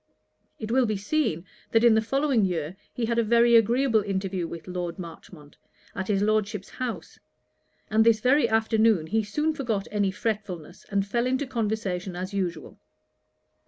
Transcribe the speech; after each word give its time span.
It 0.57 0.71
will 0.71 0.87
be 0.87 0.97
seen, 0.97 1.45
that 1.73 1.83
in 1.83 1.93
the 1.93 2.01
following 2.01 2.43
year 2.43 2.75
he 2.91 3.05
had 3.05 3.19
a 3.19 3.23
very 3.23 3.55
agreeable 3.55 4.01
interview 4.01 4.47
with 4.47 4.67
Lord 4.67 4.97
Marchmont, 4.97 5.57
at 5.93 6.07
his 6.07 6.23
Lordship's 6.23 6.69
house; 6.71 7.19
and 7.87 8.03
this 8.03 8.19
very 8.19 8.49
afternoon 8.49 9.05
he 9.05 9.21
soon 9.21 9.53
forgot 9.53 9.87
any 9.91 10.09
fretfulness, 10.09 10.87
and 10.89 11.05
fell 11.05 11.27
into 11.27 11.45
conversation 11.45 12.15
as 12.15 12.33
usual. 12.33 12.79